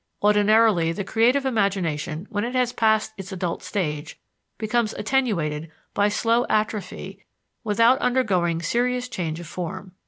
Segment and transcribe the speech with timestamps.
[0.23, 4.19] Ordinarily the creative imagination, when it has passed its adult stage,
[4.57, 7.23] becomes attenuated by slow atrophy
[7.63, 9.91] without undergoing serious change of form.